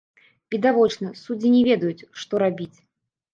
[0.53, 2.73] Відавочна, судзі не ведаюць, што рабіць.